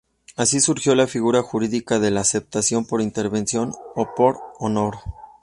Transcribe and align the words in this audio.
Así 0.35 0.59
surgió 0.61 0.95
la 0.95 1.05
figura 1.05 1.43
jurídica 1.43 1.99
de 1.99 2.09
la 2.09 2.21
aceptación 2.21 2.85
por 2.85 3.01
intervención, 3.03 3.71
o 3.95 4.15
por 4.15 4.39
honor. 4.57 4.95